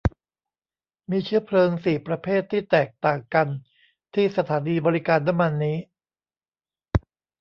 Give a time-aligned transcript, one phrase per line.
[1.09, 3.47] มีเชื้อเพลิงสี่ประเภทที่แตกต่างกัน
[4.15, 5.77] ที่สถานีบริการน้ำมันนี้